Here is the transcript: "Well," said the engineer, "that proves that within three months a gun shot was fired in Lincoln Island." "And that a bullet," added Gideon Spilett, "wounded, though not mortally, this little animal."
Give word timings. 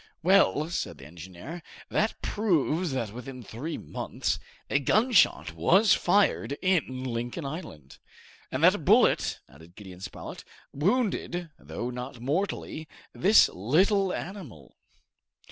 "Well," 0.23 0.67
said 0.71 0.97
the 0.97 1.05
engineer, 1.05 1.61
"that 1.91 2.19
proves 2.23 2.89
that 2.93 3.13
within 3.13 3.43
three 3.43 3.77
months 3.77 4.39
a 4.67 4.79
gun 4.79 5.11
shot 5.11 5.53
was 5.53 5.93
fired 5.93 6.53
in 6.53 7.03
Lincoln 7.03 7.45
Island." 7.45 7.99
"And 8.51 8.63
that 8.63 8.73
a 8.73 8.79
bullet," 8.79 9.41
added 9.47 9.75
Gideon 9.75 9.99
Spilett, 9.99 10.43
"wounded, 10.73 11.51
though 11.59 11.91
not 11.91 12.19
mortally, 12.19 12.87
this 13.13 13.47
little 13.49 14.11
animal." 14.11 14.75